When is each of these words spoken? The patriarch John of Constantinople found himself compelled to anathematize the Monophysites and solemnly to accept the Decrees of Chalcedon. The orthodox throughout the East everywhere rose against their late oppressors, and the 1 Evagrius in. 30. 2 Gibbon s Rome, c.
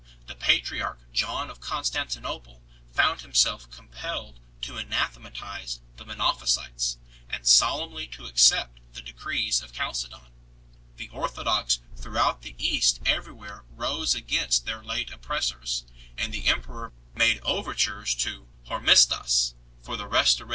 The 0.25 0.33
patriarch 0.33 0.99
John 1.13 1.51
of 1.51 1.59
Constantinople 1.59 2.63
found 2.91 3.21
himself 3.21 3.69
compelled 3.69 4.39
to 4.63 4.77
anathematize 4.79 5.79
the 5.97 6.05
Monophysites 6.05 6.97
and 7.29 7.45
solemnly 7.47 8.07
to 8.07 8.25
accept 8.25 8.79
the 8.95 9.03
Decrees 9.03 9.61
of 9.61 9.73
Chalcedon. 9.73 10.31
The 10.97 11.09
orthodox 11.09 11.81
throughout 11.95 12.41
the 12.41 12.55
East 12.57 12.99
everywhere 13.05 13.63
rose 13.69 14.15
against 14.15 14.65
their 14.65 14.81
late 14.83 15.11
oppressors, 15.11 15.85
and 16.17 16.33
the 16.33 16.39
1 16.49 16.49
Evagrius 16.49 16.91
in. 17.13 17.43
30. 17.45 17.73
2 18.17 18.47
Gibbon 18.65 18.89
s 18.89 19.53
Rome, 19.87 20.05
c. 20.25 20.43